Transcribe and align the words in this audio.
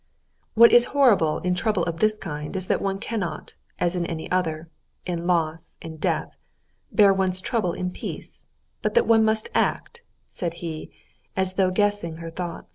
"What 0.55 0.71
is 0.71 0.85
horrible 0.97 1.37
in 1.41 1.53
a 1.53 1.55
trouble 1.55 1.83
of 1.83 1.99
this 1.99 2.17
kind 2.17 2.55
is 2.55 2.65
that 2.65 2.81
one 2.81 2.97
cannot, 2.97 3.53
as 3.77 3.95
in 3.95 4.03
any 4.07 4.31
other—in 4.31 5.27
loss, 5.27 5.77
in 5.79 5.97
death—bear 5.97 7.13
one's 7.13 7.39
trouble 7.39 7.73
in 7.73 7.91
peace, 7.91 8.47
but 8.81 8.95
that 8.95 9.05
one 9.05 9.23
must 9.23 9.49
act," 9.53 10.01
said 10.27 10.55
he, 10.55 10.89
as 11.37 11.53
though 11.53 11.69
guessing 11.69 12.15
her 12.15 12.31
thought. 12.31 12.65